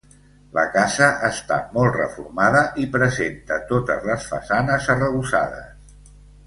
[0.57, 6.15] La casa està molt reformada i presenta totes les façanes arrebossades.